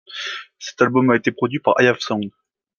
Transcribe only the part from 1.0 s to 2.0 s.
a été produit par I've